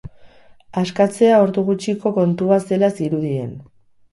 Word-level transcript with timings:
Askatzea 0.81 1.35
ordu 1.47 1.65
gutxiko 1.69 2.15
kontua 2.17 2.61
zela 2.71 2.91
zirudien. 2.99 3.57